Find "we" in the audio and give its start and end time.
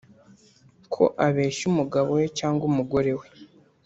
2.19-2.25, 3.19-3.27